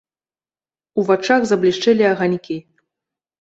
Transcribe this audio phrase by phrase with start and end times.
[1.01, 2.57] У вачах заблішчэлі аганькі.